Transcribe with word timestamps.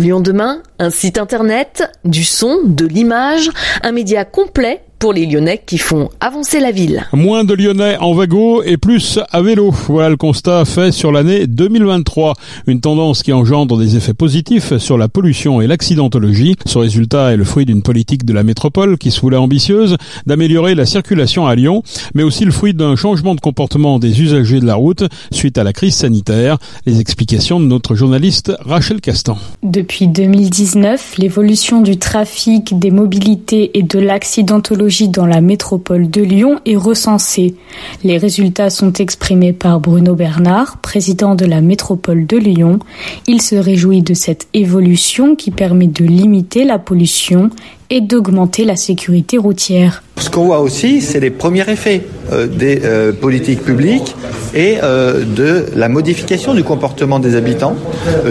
Lyon 0.00 0.20
demain, 0.20 0.62
un 0.78 0.90
site 0.90 1.18
internet, 1.18 1.90
du 2.04 2.24
son, 2.24 2.60
de 2.64 2.86
l'image, 2.86 3.50
un 3.82 3.92
média 3.92 4.24
complet 4.24 4.82
pour 5.00 5.14
les 5.14 5.24
Lyonnais 5.24 5.62
qui 5.64 5.78
font 5.78 6.10
avancer 6.20 6.60
la 6.60 6.72
ville. 6.72 7.06
Moins 7.14 7.42
de 7.42 7.54
Lyonnais 7.54 7.96
en 8.00 8.12
wagon 8.12 8.62
et 8.62 8.76
plus 8.76 9.18
à 9.30 9.40
vélo. 9.40 9.70
Voilà 9.88 10.10
le 10.10 10.18
constat 10.18 10.66
fait 10.66 10.92
sur 10.92 11.10
l'année 11.10 11.46
2023. 11.46 12.34
Une 12.66 12.82
tendance 12.82 13.22
qui 13.22 13.32
engendre 13.32 13.78
des 13.78 13.96
effets 13.96 14.12
positifs 14.12 14.76
sur 14.76 14.98
la 14.98 15.08
pollution 15.08 15.62
et 15.62 15.66
l'accidentologie. 15.66 16.54
Ce 16.66 16.76
résultat 16.76 17.32
est 17.32 17.38
le 17.38 17.44
fruit 17.44 17.64
d'une 17.64 17.82
politique 17.82 18.26
de 18.26 18.34
la 18.34 18.42
métropole 18.42 18.98
qui 18.98 19.10
se 19.10 19.22
voulait 19.22 19.38
ambitieuse 19.38 19.96
d'améliorer 20.26 20.74
la 20.74 20.84
circulation 20.84 21.46
à 21.46 21.54
Lyon, 21.54 21.82
mais 22.14 22.22
aussi 22.22 22.44
le 22.44 22.52
fruit 22.52 22.74
d'un 22.74 22.94
changement 22.94 23.34
de 23.34 23.40
comportement 23.40 23.98
des 23.98 24.20
usagers 24.20 24.60
de 24.60 24.66
la 24.66 24.74
route 24.74 25.04
suite 25.32 25.56
à 25.56 25.64
la 25.64 25.72
crise 25.72 25.94
sanitaire. 25.94 26.58
Les 26.84 27.00
explications 27.00 27.58
de 27.58 27.64
notre 27.64 27.94
journaliste 27.94 28.52
Rachel 28.60 29.00
Castan. 29.00 29.38
Depuis 29.62 30.08
2019, 30.08 31.14
l'évolution 31.16 31.80
du 31.80 31.96
trafic, 31.96 32.78
des 32.78 32.90
mobilités 32.90 33.78
et 33.78 33.82
de 33.82 33.98
l'accidentologie 33.98 34.89
dans 35.08 35.26
la 35.26 35.40
métropole 35.40 36.10
de 36.10 36.20
Lyon 36.20 36.58
est 36.66 36.76
recensée. 36.76 37.54
Les 38.02 38.18
résultats 38.18 38.70
sont 38.70 38.92
exprimés 38.94 39.52
par 39.52 39.78
Bruno 39.78 40.14
Bernard, 40.14 40.78
président 40.78 41.36
de 41.36 41.44
la 41.46 41.60
métropole 41.60 42.26
de 42.26 42.36
Lyon. 42.36 42.80
Il 43.28 43.40
se 43.40 43.54
réjouit 43.54 44.02
de 44.02 44.14
cette 44.14 44.48
évolution 44.52 45.36
qui 45.36 45.52
permet 45.52 45.86
de 45.86 46.04
limiter 46.04 46.64
la 46.64 46.78
pollution 46.78 47.50
et 47.88 48.00
d'augmenter 48.00 48.64
la 48.64 48.76
sécurité 48.76 49.38
routière. 49.38 50.02
Ce 50.16 50.28
qu'on 50.28 50.44
voit 50.44 50.60
aussi, 50.60 51.00
c'est 51.00 51.20
les 51.20 51.30
premiers 51.30 51.68
effets 51.70 52.02
euh, 52.32 52.46
des 52.46 52.80
euh, 52.84 53.12
politiques 53.12 53.62
publiques 53.62 54.14
et 54.54 54.78
euh, 54.82 55.24
de 55.24 55.66
la 55.74 55.88
modification 55.88 56.54
du 56.54 56.64
comportement 56.64 57.18
des 57.18 57.36
habitants, 57.36 57.76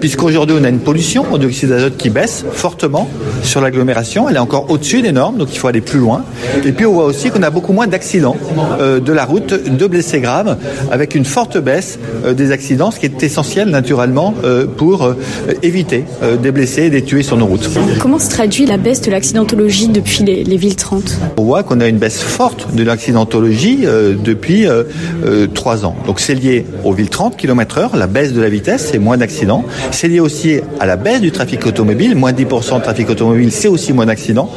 puisqu'aujourd'hui 0.00 0.56
on 0.60 0.64
a 0.64 0.68
une 0.68 0.80
pollution 0.80 1.24
au 1.30 1.38
dioxyde 1.38 1.70
d'azote 1.70 1.96
qui 1.96 2.10
baisse 2.10 2.44
fortement 2.52 3.08
sur 3.42 3.60
l'agglomération, 3.60 4.28
elle 4.28 4.36
est 4.36 4.40
encore 4.40 4.70
au-dessus 4.70 5.02
des 5.02 5.12
normes, 5.12 5.36
donc 5.36 5.48
il 5.52 5.58
faut 5.58 5.68
aller 5.68 5.80
plus 5.80 5.98
loin. 5.98 6.24
Et 6.64 6.72
puis 6.72 6.86
on 6.86 6.92
voit 6.92 7.04
aussi 7.04 7.30
qu'on 7.30 7.42
a 7.42 7.50
beaucoup 7.50 7.72
moins 7.72 7.86
d'accidents 7.86 8.36
de 8.78 9.12
la 9.12 9.24
route, 9.24 9.54
de 9.54 9.86
blessés 9.86 10.20
graves, 10.20 10.56
avec 10.90 11.14
une 11.14 11.24
forte 11.24 11.58
baisse 11.58 11.98
des 12.36 12.52
accidents, 12.52 12.90
ce 12.90 12.98
qui 12.98 13.06
est 13.06 13.22
essentiel 13.22 13.68
naturellement 13.68 14.34
pour 14.76 15.14
éviter 15.62 16.04
des 16.42 16.50
blessés 16.50 16.84
et 16.84 16.90
des 16.90 17.02
tués 17.02 17.22
sur 17.22 17.36
nos 17.36 17.46
routes. 17.46 17.68
Comment 18.00 18.18
se 18.18 18.30
traduit 18.30 18.66
la 18.66 18.76
baisse 18.76 19.00
de 19.02 19.10
l'accidentologie 19.10 19.88
depuis 19.88 20.24
les, 20.24 20.44
les 20.44 20.56
villes 20.56 20.76
30 20.76 21.18
On 21.36 21.44
voit 21.44 21.62
qu'on 21.62 21.80
a 21.80 21.88
une 21.88 21.98
baisse 21.98 22.20
forte 22.20 22.74
de 22.74 22.82
l'accidentologie 22.82 23.80
euh, 23.84 24.14
depuis 24.22 24.66
euh, 24.66 24.84
euh, 25.24 25.46
trois 25.46 25.84
ans. 25.84 25.96
Donc 26.06 26.20
c'est 26.20 26.34
lié 26.34 26.66
aux 26.84 26.92
villes 26.92 27.10
30 27.10 27.36
km 27.36 27.78
heure, 27.78 27.96
la 27.96 28.06
baisse 28.06 28.32
de 28.32 28.40
la 28.40 28.48
vitesse, 28.48 28.88
c'est 28.90 28.98
moins 28.98 29.16
d'accidents. 29.16 29.64
C'est 29.90 30.08
lié 30.08 30.20
aussi 30.20 30.60
à 30.78 30.86
la 30.86 30.96
baisse 30.96 31.20
du 31.20 31.30
trafic 31.30 31.66
automobile, 31.66 32.14
moins 32.16 32.32
10% 32.32 32.78
de 32.78 32.82
trafic 32.82 33.10
automobile, 33.10 33.52
c'est 33.52 33.68
aussi 33.68 33.92
moins 33.92 34.06
d'accidents. 34.06 34.50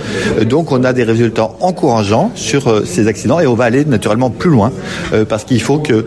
Donc 0.45 0.71
on 0.71 0.83
a 0.83 0.93
des 0.93 1.03
résultats 1.03 1.51
encourageants 1.59 2.31
sur 2.35 2.85
ces 2.85 3.07
accidents 3.07 3.39
et 3.39 3.47
on 3.47 3.55
va 3.55 3.65
aller 3.65 3.85
naturellement 3.85 4.29
plus 4.29 4.49
loin 4.49 4.71
parce 5.29 5.43
qu'il 5.43 5.61
faut 5.61 5.79
que 5.79 6.05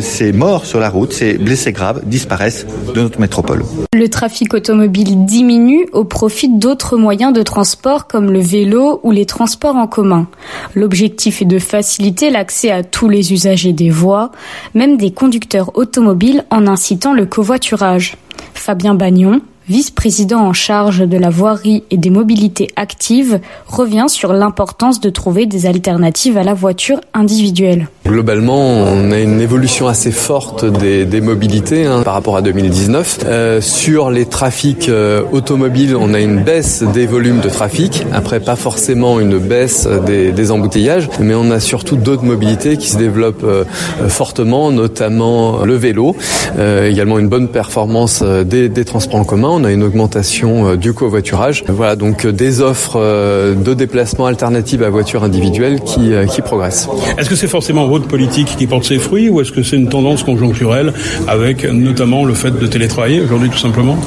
ces 0.00 0.32
morts 0.32 0.64
sur 0.64 0.80
la 0.80 0.88
route, 0.88 1.12
ces 1.12 1.34
blessés 1.34 1.72
graves 1.72 2.02
disparaissent 2.04 2.66
de 2.94 3.00
notre 3.00 3.20
métropole. 3.20 3.64
Le 3.92 4.08
trafic 4.08 4.54
automobile 4.54 5.24
diminue 5.24 5.86
au 5.92 6.04
profit 6.04 6.48
d'autres 6.48 6.96
moyens 6.96 7.32
de 7.32 7.42
transport 7.42 8.06
comme 8.06 8.30
le 8.32 8.40
vélo 8.40 9.00
ou 9.02 9.10
les 9.10 9.26
transports 9.26 9.76
en 9.76 9.86
commun. 9.86 10.28
L'objectif 10.74 11.42
est 11.42 11.46
de 11.46 11.58
faciliter 11.58 12.30
l'accès 12.30 12.70
à 12.70 12.82
tous 12.82 13.08
les 13.08 13.32
usagers 13.32 13.72
des 13.72 13.90
voies, 13.90 14.30
même 14.78 14.96
des 14.96 15.10
conducteurs 15.10 15.76
automobiles 15.76 16.44
en 16.50 16.68
incitant 16.68 17.12
le 17.12 17.26
covoiturage. 17.26 18.16
Fabien 18.54 18.94
Bagnon, 18.94 19.40
vice-président 19.68 20.40
en 20.40 20.52
charge 20.52 21.00
de 21.00 21.18
la 21.18 21.30
voirie 21.30 21.84
et 21.90 21.98
des 21.98 22.10
mobilités 22.10 22.68
actives, 22.76 23.40
revient 23.66 24.06
sur 24.08 24.32
l'importance 24.32 25.00
de 25.00 25.10
trouver 25.10 25.46
des 25.46 25.66
alternatives 25.66 26.38
à 26.38 26.42
la 26.42 26.54
voiture 26.54 27.00
individuelle. 27.12 27.88
Globalement, 28.06 28.58
on 28.58 29.10
a 29.10 29.18
une 29.18 29.40
évolution 29.40 29.86
assez 29.86 30.12
forte 30.12 30.64
des, 30.64 31.20
mobilités 31.20 31.84
hein, 31.84 32.02
par 32.02 32.14
rapport 32.14 32.36
à 32.36 32.42
2019. 32.42 33.20
Euh, 33.26 33.60
sur 33.60 34.10
les 34.10 34.24
trafics 34.24 34.88
euh, 34.88 35.22
automobiles, 35.32 35.94
on 35.94 36.14
a 36.14 36.20
une 36.20 36.42
baisse 36.42 36.82
des 36.82 37.06
volumes 37.06 37.40
de 37.40 37.50
trafic. 37.50 38.06
Après, 38.12 38.40
pas 38.40 38.56
forcément 38.56 39.20
une 39.20 39.38
baisse 39.38 39.86
des, 40.06 40.50
embouteillages, 40.50 41.10
mais 41.20 41.34
on 41.34 41.50
a 41.50 41.60
surtout 41.60 41.96
d'autres 41.96 42.24
mobilités 42.24 42.78
qui 42.78 42.88
se 42.88 42.96
développent 42.96 43.44
euh, 43.44 43.64
fortement, 44.08 44.70
notamment 44.70 45.64
le 45.64 45.74
vélo, 45.74 46.16
également 46.58 47.18
une 47.18 47.28
bonne 47.28 47.48
performance 47.48 48.22
des 48.22 48.84
transports 48.84 49.20
en 49.20 49.24
commun 49.24 49.57
on 49.58 49.64
a 49.64 49.72
une 49.72 49.82
augmentation 49.82 50.68
euh, 50.68 50.76
du 50.76 50.92
covoiturage. 50.92 51.64
Voilà 51.68 51.96
donc 51.96 52.24
euh, 52.24 52.32
des 52.32 52.60
offres 52.60 52.96
euh, 52.96 53.54
de 53.54 53.74
déplacement 53.74 54.26
alternatives 54.26 54.82
à 54.82 54.90
voiture 54.90 55.24
individuelle 55.24 55.80
qui, 55.80 56.12
qui 56.30 56.42
progressent. 56.42 56.88
Est-ce 57.18 57.28
que 57.28 57.34
c'est 57.34 57.48
forcément 57.48 57.86
votre 57.88 58.06
politique 58.06 58.54
qui 58.56 58.66
porte 58.66 58.84
ses 58.84 58.98
fruits 58.98 59.28
ou 59.28 59.40
est-ce 59.40 59.52
que 59.52 59.62
c'est 59.62 59.76
une 59.76 59.88
tendance 59.88 60.22
conjoncturelle 60.22 60.92
avec 61.26 61.64
notamment 61.64 62.24
le 62.24 62.34
fait 62.34 62.56
de 62.56 62.66
télétravailler 62.66 63.20
aujourd'hui 63.20 63.50
tout 63.50 63.58
simplement? 63.58 63.98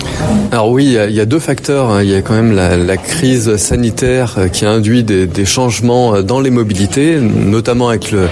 Alors 0.51 0.69
oui, 0.69 0.97
il 1.09 1.15
y 1.15 1.19
a 1.19 1.25
deux 1.25 1.39
facteurs. 1.39 1.89
Hein. 1.89 2.03
Il 2.03 2.09
y 2.09 2.15
a 2.15 2.21
quand 2.21 2.33
même 2.33 2.55
la, 2.55 2.77
la 2.77 2.97
crise 2.97 3.55
sanitaire 3.57 4.37
qui 4.51 4.65
a 4.65 4.71
induit 4.71 5.03
des, 5.03 5.27
des, 5.27 5.45
changements 5.45 6.21
dans 6.21 6.39
les 6.39 6.49
mobilités, 6.49 7.17
notamment 7.19 7.89
avec 7.89 8.11
le, 8.11 8.27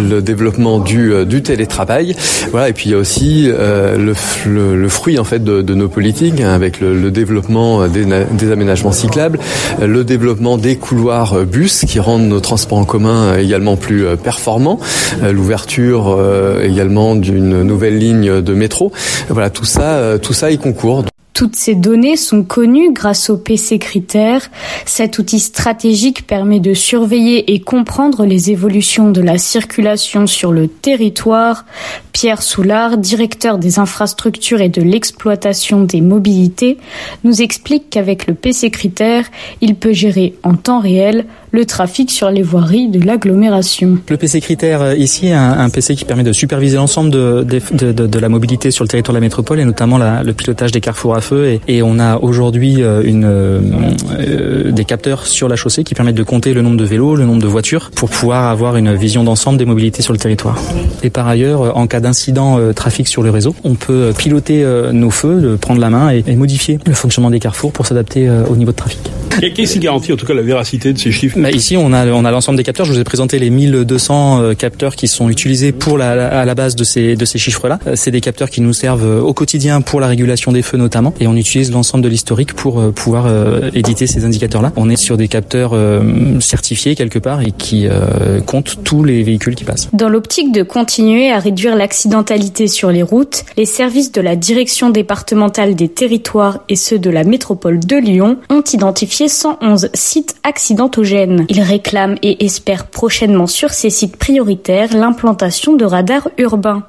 le 0.00 0.20
développement 0.22 0.80
du, 0.80 1.24
du, 1.26 1.42
télétravail. 1.42 2.16
Voilà, 2.50 2.68
et 2.68 2.72
puis 2.72 2.86
il 2.86 2.92
y 2.92 2.94
a 2.94 2.98
aussi 2.98 3.48
euh, 3.48 3.96
le, 3.96 4.14
le, 4.46 4.76
le, 4.76 4.88
fruit 4.88 5.18
en 5.18 5.24
fait 5.24 5.42
de, 5.42 5.62
de 5.62 5.74
nos 5.74 5.88
politiques 5.88 6.40
hein, 6.40 6.55
avec 6.56 6.80
le, 6.80 7.10
développement 7.10 7.86
des, 7.86 8.50
aménagements 8.50 8.92
cyclables, 8.92 9.38
le 9.80 10.02
développement 10.02 10.56
des 10.56 10.76
couloirs 10.76 11.44
bus 11.44 11.84
qui 11.86 12.00
rendent 12.00 12.28
nos 12.28 12.40
transports 12.40 12.78
en 12.78 12.84
commun 12.84 13.36
également 13.36 13.76
plus 13.76 14.04
performants, 14.16 14.80
l'ouverture 15.22 16.18
également 16.62 17.14
d'une 17.14 17.62
nouvelle 17.62 17.98
ligne 17.98 18.40
de 18.40 18.54
métro. 18.54 18.92
Voilà, 19.28 19.50
tout 19.50 19.64
ça, 19.64 20.18
tout 20.20 20.32
ça 20.32 20.50
y 20.50 20.58
concourt. 20.58 21.04
Toutes 21.36 21.54
ces 21.54 21.74
données 21.74 22.16
sont 22.16 22.44
connues 22.44 22.94
grâce 22.94 23.28
au 23.28 23.36
PC 23.36 23.78
Critères. 23.78 24.50
Cet 24.86 25.18
outil 25.18 25.38
stratégique 25.38 26.26
permet 26.26 26.60
de 26.60 26.72
surveiller 26.72 27.52
et 27.52 27.60
comprendre 27.60 28.24
les 28.24 28.50
évolutions 28.50 29.10
de 29.10 29.20
la 29.20 29.36
circulation 29.36 30.26
sur 30.26 30.50
le 30.50 30.66
territoire. 30.66 31.66
Pierre 32.12 32.40
Soulard, 32.40 32.96
directeur 32.96 33.58
des 33.58 33.78
infrastructures 33.78 34.62
et 34.62 34.70
de 34.70 34.80
l'exploitation 34.80 35.82
des 35.82 36.00
mobilités, 36.00 36.78
nous 37.22 37.42
explique 37.42 37.90
qu'avec 37.90 38.26
le 38.26 38.32
PC 38.32 38.70
Critères, 38.70 39.26
il 39.60 39.74
peut 39.74 39.92
gérer 39.92 40.36
en 40.42 40.54
temps 40.54 40.80
réel 40.80 41.26
le 41.56 41.64
trafic 41.64 42.10
sur 42.10 42.30
les 42.30 42.42
voiries 42.42 42.88
de 42.88 43.04
l'agglomération. 43.04 43.98
Le 44.08 44.16
PC 44.16 44.40
Critère 44.40 44.94
ici, 44.94 45.32
un, 45.32 45.58
un 45.58 45.70
PC 45.70 45.96
qui 45.96 46.04
permet 46.04 46.22
de 46.22 46.32
superviser 46.32 46.76
l'ensemble 46.76 47.10
de, 47.10 48.18
la 48.18 48.28
mobilité 48.28 48.70
sur 48.70 48.84
le 48.84 48.88
territoire 48.88 49.14
de 49.14 49.16
la 49.16 49.24
métropole 49.24 49.58
et 49.58 49.64
notamment 49.64 49.98
le 49.98 50.32
pilotage 50.32 50.70
des 50.70 50.80
carrefours 50.80 51.16
à 51.16 51.20
feu. 51.20 51.58
Et, 51.66 51.82
on 51.82 51.98
a 51.98 52.18
aujourd'hui 52.18 52.82
une, 53.04 53.24
euh, 53.24 54.70
des 54.72 54.84
capteurs 54.84 55.26
sur 55.26 55.48
la 55.48 55.56
chaussée 55.56 55.84
qui 55.84 55.94
permettent 55.94 56.16
de 56.16 56.22
compter 56.22 56.52
le 56.52 56.62
nombre 56.62 56.76
de 56.76 56.84
vélos, 56.84 57.16
le 57.16 57.24
nombre 57.24 57.40
de 57.40 57.46
voitures 57.46 57.90
pour 57.94 58.10
pouvoir 58.10 58.50
avoir 58.50 58.76
une 58.76 58.94
vision 58.94 59.24
d'ensemble 59.24 59.58
des 59.58 59.64
mobilités 59.64 60.02
sur 60.02 60.12
le 60.12 60.18
territoire. 60.18 60.58
Et 61.02 61.10
par 61.10 61.26
ailleurs, 61.26 61.76
en 61.76 61.86
cas 61.86 62.00
d'incident 62.00 62.58
euh, 62.58 62.72
trafic 62.72 63.08
sur 63.08 63.22
le 63.22 63.30
réseau, 63.30 63.54
on 63.64 63.74
peut 63.74 64.12
piloter 64.16 64.62
euh, 64.64 64.92
nos 64.92 65.10
feux, 65.10 65.56
prendre 65.60 65.80
la 65.80 65.90
main 65.90 66.10
et, 66.10 66.36
modifier 66.36 66.78
le 66.84 66.92
fonctionnement 66.92 67.30
des 67.30 67.38
carrefours 67.38 67.72
pour 67.72 67.86
s'adapter 67.86 68.28
euh, 68.28 68.44
au 68.46 68.56
niveau 68.56 68.72
de 68.72 68.76
trafic. 68.76 69.00
Qu'est-ce 69.54 69.74
qui 69.74 69.78
garantit 69.78 70.12
en 70.12 70.16
tout 70.16 70.26
cas 70.26 70.34
la 70.34 70.42
véracité 70.42 70.92
de 70.92 70.98
ces 70.98 71.12
chiffres 71.12 71.38
bah 71.38 71.50
Ici, 71.50 71.76
on 71.76 71.92
a, 71.92 72.06
on 72.06 72.24
a 72.24 72.30
l'ensemble 72.30 72.56
des 72.56 72.64
capteurs. 72.64 72.86
Je 72.86 72.92
vous 72.92 72.98
ai 72.98 73.04
présenté 73.04 73.38
les 73.38 73.50
1200 73.50 74.40
euh, 74.40 74.54
capteurs 74.54 74.96
qui 74.96 75.08
sont 75.08 75.28
utilisés 75.28 75.72
pour 75.72 75.98
la, 75.98 76.40
à 76.40 76.44
la 76.44 76.54
base 76.54 76.76
de 76.76 76.84
ces, 76.84 77.16
de 77.16 77.24
ces 77.24 77.38
chiffres-là. 77.38 77.78
C'est 77.94 78.10
des 78.10 78.20
capteurs 78.20 78.50
qui 78.50 78.60
nous 78.60 78.72
servent 78.72 79.22
au 79.22 79.32
quotidien 79.32 79.80
pour 79.80 80.00
la 80.00 80.06
régulation 80.06 80.52
des 80.52 80.62
feux 80.62 80.78
notamment. 80.78 81.14
Et 81.20 81.26
on 81.26 81.36
utilise 81.36 81.70
l'ensemble 81.72 82.04
de 82.04 82.08
l'historique 82.08 82.54
pour 82.54 82.80
euh, 82.80 82.90
pouvoir 82.90 83.26
euh, 83.26 83.70
éditer 83.74 84.06
ces 84.06 84.24
indicateurs-là. 84.24 84.72
On 84.76 84.90
est 84.90 84.96
sur 84.96 85.16
des 85.16 85.28
capteurs 85.28 85.72
euh, 85.74 86.40
certifiés 86.40 86.94
quelque 86.94 87.18
part 87.18 87.42
et 87.42 87.52
qui 87.52 87.86
euh, 87.86 88.40
comptent 88.40 88.78
tous 88.84 89.04
les 89.04 89.22
véhicules 89.22 89.54
qui 89.54 89.64
passent. 89.64 89.88
Dans 89.92 90.08
l'optique 90.08 90.52
de 90.52 90.62
continuer 90.62 91.30
à 91.30 91.38
réduire 91.38 91.76
l'accidentalité 91.76 92.66
sur 92.66 92.90
les 92.90 93.02
routes, 93.02 93.44
les 93.56 93.66
services 93.66 94.12
de 94.12 94.20
la 94.20 94.36
direction 94.36 94.90
départementale 94.90 95.74
des 95.74 95.88
territoires 95.88 96.60
et 96.68 96.76
ceux 96.76 96.98
de 96.98 97.10
la 97.10 97.24
métropole 97.24 97.80
de 97.80 97.96
Lyon 97.96 98.38
ont 98.50 98.64
identifié 98.72 99.25
111 99.28 99.90
sites 99.94 100.36
accidentogènes. 100.42 101.46
Ils 101.48 101.62
réclament 101.62 102.16
et 102.22 102.44
espèrent 102.44 102.86
prochainement 102.86 103.46
sur 103.46 103.70
ces 103.70 103.90
sites 103.90 104.16
prioritaires 104.16 104.94
l'implantation 104.94 105.74
de 105.74 105.84
radars 105.84 106.28
urbains. 106.38 106.84